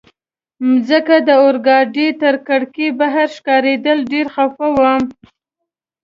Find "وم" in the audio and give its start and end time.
4.77-5.03